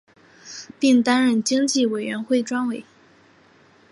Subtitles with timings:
[0.79, 2.83] 并担任经济委员会专委。